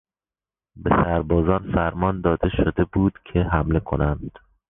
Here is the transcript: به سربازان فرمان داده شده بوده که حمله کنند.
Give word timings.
به 0.75 0.89
سربازان 1.03 1.71
فرمان 1.73 2.21
داده 2.21 2.49
شده 2.49 2.83
بوده 2.93 3.19
که 3.33 3.39
حمله 3.43 3.79
کنند. 3.79 4.31